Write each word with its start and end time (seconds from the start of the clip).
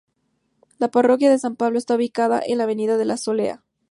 La 0.79 0.89
parroquia 0.89 1.29
de 1.29 1.37
San 1.37 1.55
Pablo 1.55 1.77
está 1.77 1.93
ubicada 1.93 2.41
en 2.43 2.57
la 2.57 2.63
avenida 2.63 2.97
de 2.97 3.05
la 3.05 3.17
Soleá. 3.17 3.63